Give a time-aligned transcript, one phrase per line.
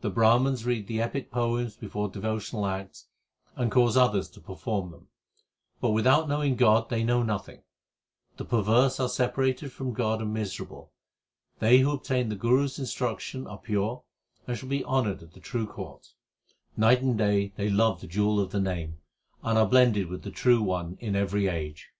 [0.00, 3.06] The Brahmans read the epic poems before devotional acts,
[3.54, 5.06] and cause others to perform them;
[5.80, 7.62] But without knowing God they know nothing;
[8.38, 10.90] the perverse are separated from God and miserable.
[11.60, 14.02] They who obtain the Guru s instruction are pure,
[14.48, 16.08] and shall be honoured at the true court.
[16.76, 18.98] Night and day they love the jewel of the Name,
[19.44, 21.90] and are blended with the True One in every age.